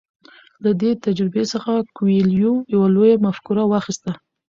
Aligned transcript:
له 0.63 0.71
دې 0.81 0.91
تجربې 1.05 1.43
څخه 1.53 1.71
کویلیو 1.97 2.53
یوه 2.73 2.87
لویه 2.95 3.17
مفکوره 3.25 3.63
واخیسته. 3.67 4.11